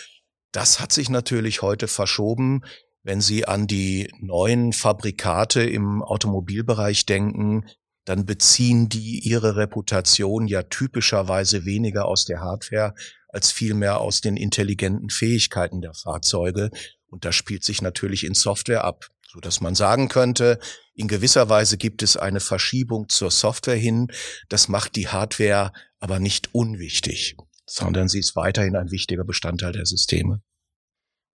Das 0.52 0.80
hat 0.80 0.92
sich 0.92 1.10
natürlich 1.10 1.62
heute 1.62 1.88
verschoben, 1.88 2.62
wenn 3.02 3.20
Sie 3.20 3.46
an 3.46 3.66
die 3.66 4.12
neuen 4.20 4.72
Fabrikate 4.72 5.62
im 5.62 6.02
Automobilbereich 6.02 7.06
denken, 7.06 7.64
dann 8.04 8.24
beziehen 8.24 8.88
die 8.88 9.18
ihre 9.18 9.56
Reputation 9.56 10.46
ja 10.46 10.62
typischerweise 10.62 11.64
weniger 11.64 12.06
aus 12.06 12.24
der 12.24 12.40
Hardware 12.40 12.94
als 13.28 13.52
vielmehr 13.52 14.00
aus 14.00 14.22
den 14.22 14.36
intelligenten 14.36 15.10
Fähigkeiten 15.10 15.82
der 15.82 15.92
Fahrzeuge. 15.92 16.70
Und 17.08 17.24
das 17.24 17.34
spielt 17.34 17.64
sich 17.64 17.82
natürlich 17.82 18.24
in 18.24 18.34
Software 18.34 18.84
ab, 18.84 19.06
so 19.26 19.40
dass 19.40 19.60
man 19.60 19.74
sagen 19.74 20.08
könnte, 20.08 20.58
in 20.94 21.08
gewisser 21.08 21.48
Weise 21.48 21.78
gibt 21.78 22.02
es 22.02 22.16
eine 22.16 22.40
Verschiebung 22.40 23.08
zur 23.08 23.30
Software 23.30 23.76
hin. 23.76 24.08
Das 24.48 24.68
macht 24.68 24.96
die 24.96 25.08
Hardware 25.08 25.72
aber 25.98 26.18
nicht 26.18 26.54
unwichtig, 26.54 27.36
sondern 27.66 28.08
sie 28.08 28.18
ist 28.18 28.36
weiterhin 28.36 28.76
ein 28.76 28.90
wichtiger 28.90 29.24
Bestandteil 29.24 29.72
der 29.72 29.86
Systeme. 29.86 30.42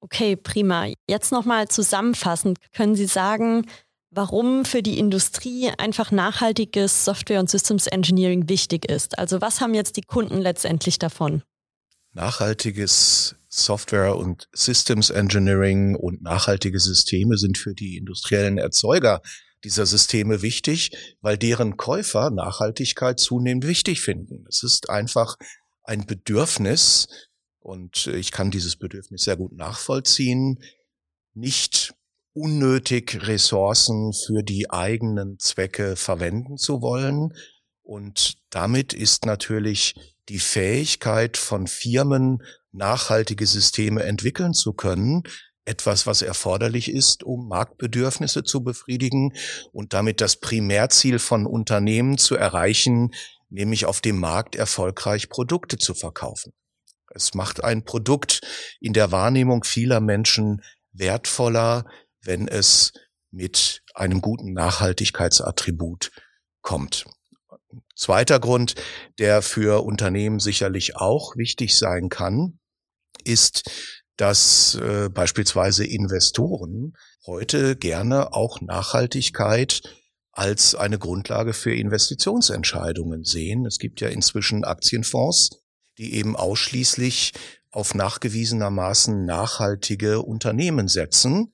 Okay, 0.00 0.37
prima. 0.37 0.88
Jetzt 1.09 1.33
nochmal 1.33 1.69
zusammenfassend. 1.69 2.59
Können 2.73 2.95
Sie 2.95 3.07
sagen, 3.07 3.66
warum 4.11 4.64
für 4.64 4.83
die 4.83 4.99
Industrie 4.99 5.71
einfach 5.78 6.11
nachhaltiges 6.11 7.04
Software- 7.04 7.40
und 7.40 7.50
Systems 7.50 7.87
Engineering 7.87 8.49
wichtig 8.49 8.85
ist. 8.85 9.19
Also 9.19 9.40
was 9.40 9.61
haben 9.61 9.75
jetzt 9.75 9.97
die 9.97 10.02
Kunden 10.02 10.43
letztendlich 10.43 10.99
davon? 10.99 11.43
Nachhaltiges 12.12 13.35
Software- 13.57 14.17
und 14.17 14.49
Systems 14.53 15.11
Engineering 15.11 15.95
und 15.95 16.23
nachhaltige 16.23 16.81
Systeme 16.81 17.37
sind 17.39 17.57
für 17.57 17.75
die 17.75 17.97
industriellen 17.97 18.59
Erzeuger 18.59 19.21
dieser 19.63 19.87
Systeme 19.87 20.43
wichtig, 20.43 21.17
weil 21.21 21.39
deren 21.39 21.77
Käufer 21.77 22.31
Nachhaltigkeit 22.31 23.21
zunehmend 23.21 23.67
wichtig 23.67 24.01
finden. 24.01 24.45
Es 24.49 24.63
ist 24.63 24.91
einfach 24.91 25.37
ein 25.85 26.05
Bedürfnis 26.05 27.29
und 27.61 28.09
ich 28.09 28.33
kann 28.33 28.51
dieses 28.51 28.77
Bedürfnis 28.77 29.23
sehr 29.23 29.37
gut 29.37 29.53
nachvollziehen, 29.53 30.59
nicht 31.33 31.95
unnötig 32.35 33.27
Ressourcen 33.27 34.13
für 34.13 34.43
die 34.43 34.71
eigenen 34.71 35.39
Zwecke 35.39 35.95
verwenden 35.97 36.57
zu 36.57 36.83
wollen. 36.83 37.33
Und 37.83 38.35
damit 38.51 38.93
ist 38.93 39.25
natürlich 39.25 39.95
die 40.29 40.41
Fähigkeit 40.41 41.37
von 41.37 41.67
Firmen, 41.67 42.43
nachhaltige 42.75 43.47
Systeme 43.47 44.02
entwickeln 44.02 44.52
zu 44.52 44.73
können, 44.73 45.23
etwas, 45.64 46.07
was 46.07 46.23
erforderlich 46.23 46.90
ist, 46.90 47.23
um 47.23 47.49
Marktbedürfnisse 47.49 48.45
zu 48.45 48.62
befriedigen 48.62 49.33
und 49.73 49.93
damit 49.95 50.21
das 50.21 50.37
Primärziel 50.37 51.19
von 51.19 51.47
Unternehmen 51.47 52.19
zu 52.19 52.37
erreichen, 52.37 53.14
nämlich 53.49 53.87
auf 53.87 54.00
dem 54.00 54.19
Markt 54.19 54.57
erfolgreich 54.57 55.31
Produkte 55.31 55.78
zu 55.78 55.95
verkaufen. 55.95 56.52
Es 57.14 57.35
macht 57.35 57.62
ein 57.62 57.85
Produkt 57.85 58.40
in 58.81 58.93
der 58.93 59.12
Wahrnehmung 59.12 59.64
vieler 59.64 60.00
Menschen 60.00 60.62
wertvoller, 60.93 61.87
wenn 62.23 62.49
es 62.49 62.93
mit 63.31 63.83
einem 63.95 64.21
guten 64.21 64.52
Nachhaltigkeitsattribut 64.52 66.11
kommt. 66.61 67.04
Zweiter 67.97 68.40
Grund, 68.40 68.75
der 69.19 69.43
für 69.43 69.85
Unternehmen 69.85 70.40
sicherlich 70.40 70.97
auch 70.97 71.37
wichtig 71.37 71.76
sein 71.76 72.09
kann, 72.09 72.59
ist, 73.23 73.71
dass 74.16 74.76
äh, 74.76 75.09
beispielsweise 75.09 75.85
Investoren 75.85 76.94
heute 77.26 77.76
gerne 77.76 78.33
auch 78.33 78.61
Nachhaltigkeit 78.61 79.83
als 80.33 80.75
eine 80.75 80.99
Grundlage 80.99 81.52
für 81.52 81.75
Investitionsentscheidungen 81.75 83.25
sehen. 83.25 83.66
Es 83.66 83.78
gibt 83.78 84.00
ja 84.00 84.09
inzwischen 84.09 84.64
Aktienfonds, 84.64 85.50
die 85.99 86.14
eben 86.14 86.37
ausschließlich 86.37 87.33
auf 87.71 87.94
nachgewiesenermaßen 87.94 89.25
nachhaltige 89.25 90.23
Unternehmen 90.23 90.88
setzen 90.88 91.52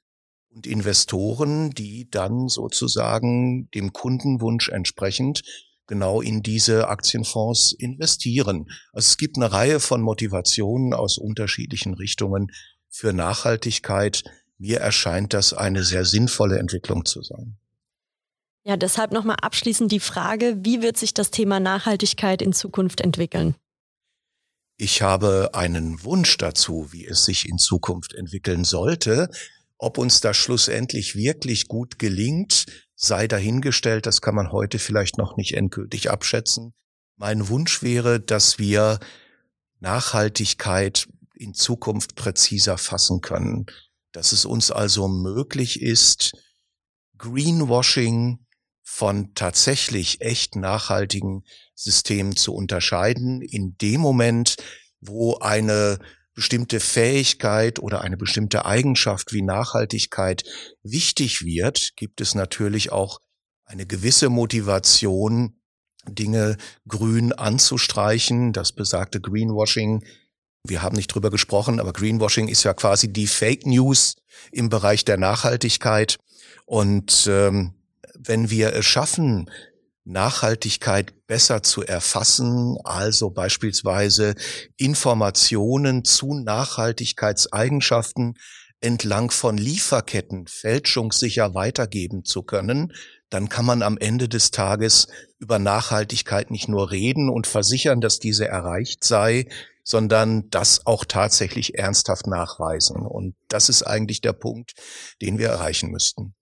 und 0.50 0.66
Investoren, 0.66 1.70
die 1.70 2.08
dann 2.10 2.48
sozusagen 2.48 3.70
dem 3.70 3.92
Kundenwunsch 3.92 4.68
entsprechend 4.68 5.42
genau 5.90 6.20
in 6.20 6.40
diese 6.42 6.86
Aktienfonds 6.86 7.72
investieren. 7.72 8.70
Also 8.92 9.08
es 9.08 9.16
gibt 9.16 9.36
eine 9.36 9.50
Reihe 9.50 9.80
von 9.80 10.00
Motivationen 10.00 10.94
aus 10.94 11.18
unterschiedlichen 11.18 11.94
Richtungen 11.94 12.52
für 12.88 13.12
Nachhaltigkeit. 13.12 14.22
Mir 14.56 14.78
erscheint 14.78 15.34
das 15.34 15.52
eine 15.52 15.82
sehr 15.82 16.04
sinnvolle 16.04 16.60
Entwicklung 16.60 17.04
zu 17.04 17.22
sein. 17.22 17.58
Ja, 18.62 18.76
deshalb 18.76 19.10
nochmal 19.10 19.38
abschließend 19.42 19.90
die 19.90 19.98
Frage, 19.98 20.58
wie 20.62 20.80
wird 20.80 20.96
sich 20.96 21.12
das 21.12 21.32
Thema 21.32 21.58
Nachhaltigkeit 21.58 22.40
in 22.40 22.52
Zukunft 22.52 23.00
entwickeln? 23.00 23.56
Ich 24.76 25.02
habe 25.02 25.50
einen 25.54 26.04
Wunsch 26.04 26.36
dazu, 26.36 26.92
wie 26.92 27.04
es 27.04 27.24
sich 27.24 27.48
in 27.48 27.58
Zukunft 27.58 28.14
entwickeln 28.14 28.62
sollte. 28.62 29.28
Ob 29.76 29.98
uns 29.98 30.20
das 30.20 30.36
schlussendlich 30.36 31.16
wirklich 31.16 31.66
gut 31.66 31.98
gelingt, 31.98 32.66
sei 33.00 33.26
dahingestellt, 33.26 34.04
das 34.04 34.20
kann 34.20 34.34
man 34.34 34.52
heute 34.52 34.78
vielleicht 34.78 35.16
noch 35.16 35.36
nicht 35.36 35.54
endgültig 35.54 36.10
abschätzen. 36.10 36.74
Mein 37.16 37.48
Wunsch 37.48 37.82
wäre, 37.82 38.20
dass 38.20 38.58
wir 38.58 39.00
Nachhaltigkeit 39.78 41.08
in 41.34 41.54
Zukunft 41.54 42.14
präziser 42.14 42.76
fassen 42.76 43.22
können, 43.22 43.64
dass 44.12 44.32
es 44.32 44.44
uns 44.44 44.70
also 44.70 45.08
möglich 45.08 45.80
ist, 45.80 46.32
Greenwashing 47.16 48.44
von 48.82 49.34
tatsächlich 49.34 50.20
echt 50.20 50.56
nachhaltigen 50.56 51.44
Systemen 51.74 52.36
zu 52.36 52.52
unterscheiden, 52.52 53.40
in 53.40 53.78
dem 53.78 54.02
Moment, 54.02 54.56
wo 55.00 55.38
eine 55.38 55.98
bestimmte 56.34 56.80
Fähigkeit 56.80 57.78
oder 57.78 58.02
eine 58.02 58.16
bestimmte 58.16 58.64
Eigenschaft 58.64 59.32
wie 59.32 59.42
Nachhaltigkeit 59.42 60.44
wichtig 60.82 61.44
wird, 61.44 61.90
gibt 61.96 62.20
es 62.20 62.34
natürlich 62.34 62.92
auch 62.92 63.20
eine 63.64 63.86
gewisse 63.86 64.28
Motivation, 64.28 65.60
Dinge 66.08 66.56
grün 66.88 67.32
anzustreichen. 67.32 68.52
Das 68.52 68.72
besagte 68.72 69.20
Greenwashing. 69.20 70.04
Wir 70.66 70.82
haben 70.82 70.96
nicht 70.96 71.08
drüber 71.08 71.30
gesprochen, 71.30 71.80
aber 71.80 71.92
Greenwashing 71.92 72.48
ist 72.48 72.62
ja 72.64 72.74
quasi 72.74 73.12
die 73.12 73.26
Fake 73.26 73.66
News 73.66 74.16
im 74.50 74.68
Bereich 74.68 75.04
der 75.04 75.18
Nachhaltigkeit. 75.18 76.18
Und 76.66 77.26
ähm, 77.30 77.74
wenn 78.18 78.50
wir 78.50 78.74
es 78.74 78.86
schaffen, 78.86 79.50
Nachhaltigkeit 80.04 81.26
besser 81.26 81.62
zu 81.62 81.82
erfassen, 81.82 82.76
also 82.84 83.30
beispielsweise 83.30 84.34
Informationen 84.76 86.04
zu 86.04 86.34
Nachhaltigkeitseigenschaften 86.34 88.34
entlang 88.80 89.30
von 89.30 89.58
Lieferketten 89.58 90.46
fälschungssicher 90.46 91.54
weitergeben 91.54 92.24
zu 92.24 92.42
können, 92.42 92.92
dann 93.28 93.48
kann 93.48 93.64
man 93.64 93.82
am 93.82 93.98
Ende 93.98 94.28
des 94.28 94.50
Tages 94.50 95.06
über 95.38 95.58
Nachhaltigkeit 95.58 96.50
nicht 96.50 96.68
nur 96.68 96.90
reden 96.90 97.28
und 97.28 97.46
versichern, 97.46 98.00
dass 98.00 98.18
diese 98.18 98.48
erreicht 98.48 99.04
sei, 99.04 99.46
sondern 99.84 100.48
das 100.50 100.86
auch 100.86 101.04
tatsächlich 101.04 101.78
ernsthaft 101.78 102.26
nachweisen. 102.26 102.96
Und 102.96 103.34
das 103.48 103.68
ist 103.68 103.82
eigentlich 103.82 104.20
der 104.20 104.32
Punkt, 104.32 104.74
den 105.20 105.38
wir 105.38 105.48
erreichen 105.48 105.90
müssten. 105.90 106.34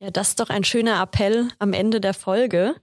Ja, 0.00 0.10
das 0.10 0.30
ist 0.30 0.40
doch 0.40 0.50
ein 0.50 0.64
schöner 0.64 1.00
Appell 1.00 1.48
am 1.58 1.72
Ende 1.72 2.00
der 2.00 2.14
Folge. 2.14 2.74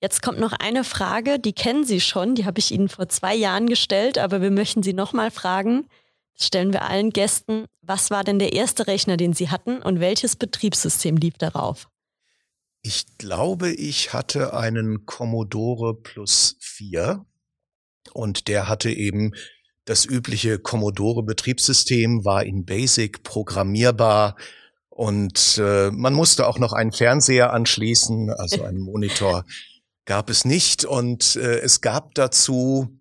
Jetzt 0.00 0.22
kommt 0.22 0.38
noch 0.38 0.52
eine 0.52 0.84
Frage, 0.84 1.38
die 1.38 1.52
kennen 1.52 1.84
Sie 1.84 2.00
schon, 2.00 2.34
die 2.34 2.44
habe 2.44 2.58
ich 2.58 2.72
Ihnen 2.72 2.88
vor 2.88 3.08
zwei 3.08 3.34
Jahren 3.34 3.68
gestellt, 3.68 4.18
aber 4.18 4.42
wir 4.42 4.50
möchten 4.50 4.82
Sie 4.82 4.92
nochmal 4.92 5.30
fragen. 5.30 5.88
Das 6.36 6.48
stellen 6.48 6.72
wir 6.72 6.82
allen 6.82 7.10
Gästen. 7.10 7.66
Was 7.80 8.10
war 8.10 8.24
denn 8.24 8.38
der 8.38 8.52
erste 8.52 8.86
Rechner, 8.86 9.16
den 9.16 9.32
Sie 9.32 9.50
hatten 9.50 9.80
und 9.80 10.00
welches 10.00 10.36
Betriebssystem 10.36 11.16
lief 11.16 11.38
darauf? 11.38 11.88
Ich 12.82 13.16
glaube, 13.16 13.72
ich 13.72 14.12
hatte 14.12 14.52
einen 14.52 15.06
Commodore 15.06 15.94
Plus 15.94 16.56
4 16.60 17.24
und 18.12 18.48
der 18.48 18.68
hatte 18.68 18.90
eben 18.90 19.32
das 19.86 20.04
übliche 20.04 20.58
Commodore 20.58 21.22
Betriebssystem, 21.22 22.24
war 22.24 22.44
in 22.44 22.64
Basic 22.66 23.22
programmierbar, 23.22 24.36
und 24.94 25.58
äh, 25.58 25.90
man 25.90 26.14
musste 26.14 26.46
auch 26.46 26.60
noch 26.60 26.72
einen 26.72 26.92
Fernseher 26.92 27.52
anschließen, 27.52 28.30
also 28.30 28.62
einen 28.62 28.78
Monitor 28.84 29.44
gab 30.04 30.30
es 30.30 30.44
nicht. 30.44 30.84
Und 30.84 31.34
äh, 31.34 31.58
es 31.58 31.80
gab 31.80 32.14
dazu, 32.14 33.00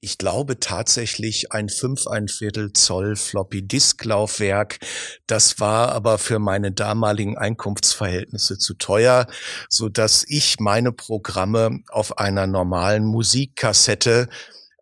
ich 0.00 0.18
glaube 0.18 0.58
tatsächlich 0.58 1.52
ein 1.52 1.68
5 1.68 2.08
ein 2.08 2.26
Viertel 2.26 2.72
Zoll 2.72 3.14
Floppy 3.14 3.62
Disk 3.62 4.04
Laufwerk. 4.04 4.80
Das 5.28 5.60
war 5.60 5.92
aber 5.92 6.18
für 6.18 6.40
meine 6.40 6.72
damaligen 6.72 7.38
Einkunftsverhältnisse 7.38 8.58
zu 8.58 8.74
teuer, 8.74 9.28
so 9.68 9.88
dass 9.88 10.24
ich 10.26 10.58
meine 10.58 10.90
Programme 10.90 11.84
auf 11.90 12.18
einer 12.18 12.48
normalen 12.48 13.04
Musikkassette 13.04 14.28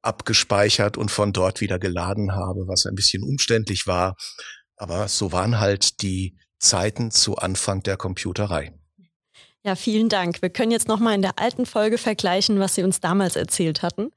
abgespeichert 0.01 0.97
und 0.97 1.11
von 1.11 1.35
dort 1.35 1.61
wieder 1.61 1.79
geladen 1.79 2.33
habe, 2.33 2.67
was 2.67 2.87
ein 2.87 2.95
bisschen 2.95 3.23
umständlich 3.23 3.87
war. 3.87 4.17
Aber 4.79 5.09
so 5.09 5.33
waren 5.33 5.61
halt 5.61 6.03
die 6.03 6.37
Zeiten 6.59 7.11
zu 7.11 7.37
Anfang 7.37 7.83
der 7.83 7.97
Computerei. 7.97 8.73
Ja, 9.65 9.75
vielen 9.75 10.09
Dank. 10.09 10.41
Wir 10.41 10.51
können 10.51 10.71
jetzt 10.71 10.89
noch 10.89 11.01
mal 11.01 11.15
in 11.15 11.23
der 11.23 11.39
alten 11.39 11.67
Folge 11.67 11.99
vergleichen, 11.99 12.61
was 12.61 12.77
Sie 12.77 12.85
uns 12.85 13.01
damals 13.01 13.37
erzählt 13.37 13.83
hatten. 13.83 14.11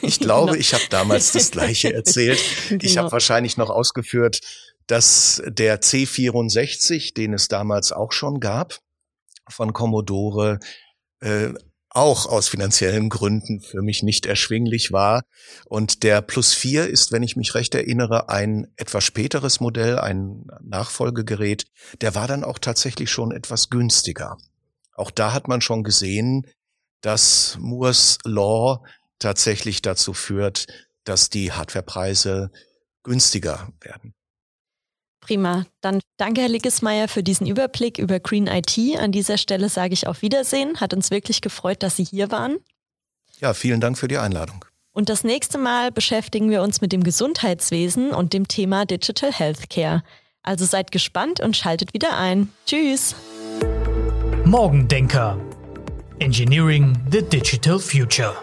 Ich 0.00 0.20
glaube, 0.20 0.52
genau. 0.52 0.60
ich 0.60 0.72
habe 0.72 0.84
damals 0.90 1.32
das 1.32 1.50
Gleiche 1.50 1.92
erzählt. 1.92 2.40
genau. 2.68 2.84
Ich 2.84 2.96
habe 2.96 3.10
wahrscheinlich 3.12 3.56
noch 3.56 3.68
ausgeführt, 3.68 4.40
dass 4.86 5.42
der 5.46 5.80
C64, 5.80 7.14
den 7.14 7.34
es 7.34 7.48
damals 7.48 7.92
auch 7.92 8.12
schon 8.12 8.40
gab, 8.40 8.78
von 9.48 9.72
Commodore 9.72 10.60
äh, 11.20 11.50
auch 11.90 12.26
aus 12.26 12.48
finanziellen 12.48 13.08
Gründen 13.08 13.60
für 13.60 13.82
mich 13.82 14.02
nicht 14.02 14.24
erschwinglich 14.24 14.92
war. 14.92 15.22
Und 15.66 16.02
der 16.04 16.22
Plus 16.22 16.54
4 16.54 16.88
ist, 16.88 17.12
wenn 17.12 17.22
ich 17.22 17.36
mich 17.36 17.54
recht 17.54 17.74
erinnere, 17.74 18.28
ein 18.28 18.68
etwas 18.76 19.04
späteres 19.04 19.60
Modell, 19.60 19.98
ein 19.98 20.46
Nachfolgegerät. 20.62 21.66
Der 22.00 22.14
war 22.14 22.28
dann 22.28 22.44
auch 22.44 22.58
tatsächlich 22.58 23.10
schon 23.10 23.32
etwas 23.32 23.70
günstiger. 23.70 24.38
Auch 24.94 25.10
da 25.10 25.32
hat 25.32 25.48
man 25.48 25.60
schon 25.60 25.82
gesehen, 25.82 26.46
dass 27.00 27.56
Moores 27.58 28.18
Law 28.24 28.84
tatsächlich 29.18 29.82
dazu 29.82 30.14
führt, 30.14 30.66
dass 31.04 31.28
die 31.28 31.52
Hardwarepreise 31.52 32.50
günstiger 33.02 33.72
werden. 33.80 34.14
Prima. 35.20 35.66
Dann 35.80 36.00
danke, 36.16 36.40
Herr 36.40 36.48
Liggesmeier, 36.48 37.08
für 37.08 37.22
diesen 37.22 37.46
Überblick 37.46 37.98
über 37.98 38.20
Green 38.20 38.46
IT. 38.46 38.78
An 38.98 39.12
dieser 39.12 39.38
Stelle 39.38 39.68
sage 39.68 39.94
ich 39.94 40.06
auf 40.06 40.22
Wiedersehen. 40.22 40.80
Hat 40.80 40.94
uns 40.94 41.10
wirklich 41.10 41.40
gefreut, 41.40 41.82
dass 41.82 41.96
Sie 41.96 42.04
hier 42.04 42.30
waren. 42.30 42.58
Ja, 43.40 43.54
vielen 43.54 43.80
Dank 43.80 43.98
für 43.98 44.08
die 44.08 44.18
Einladung. 44.18 44.64
Und 44.92 45.08
das 45.08 45.24
nächste 45.24 45.56
Mal 45.56 45.92
beschäftigen 45.92 46.50
wir 46.50 46.62
uns 46.62 46.80
mit 46.80 46.92
dem 46.92 47.04
Gesundheitswesen 47.04 48.10
und 48.10 48.32
dem 48.32 48.48
Thema 48.48 48.86
Digital 48.86 49.32
Healthcare. 49.32 50.02
Also 50.42 50.64
seid 50.64 50.90
gespannt 50.90 51.40
und 51.40 51.56
schaltet 51.56 51.94
wieder 51.94 52.16
ein. 52.16 52.50
Tschüss. 52.66 53.14
Morgendenker. 54.44 55.38
Engineering 56.18 56.96
the 57.10 57.22
Digital 57.22 57.78
Future. 57.78 58.34